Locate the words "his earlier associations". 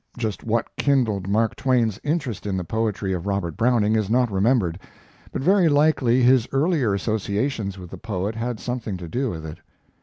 6.23-7.77